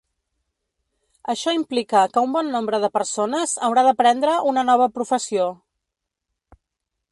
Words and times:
Això 1.33 1.53
implica 1.57 2.01
que 2.15 2.23
un 2.29 2.33
bon 2.37 2.49
nombre 2.55 2.79
de 2.85 2.89
persones 2.97 3.55
haurà 3.69 3.85
d’aprendre 3.89 4.35
una 4.53 4.67
nova 4.73 4.91
professió. 4.99 5.49